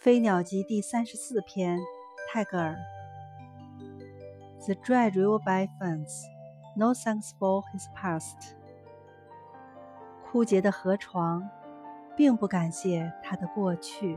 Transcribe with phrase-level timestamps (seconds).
[0.02, 1.78] 《飞鸟集》第三十四篇，
[2.32, 2.74] 泰戈尔。
[4.64, 6.22] The dry river by fence,
[6.74, 8.54] no thanks for his past。
[10.24, 11.46] 枯竭的河床，
[12.16, 14.16] 并不感谢他的过去。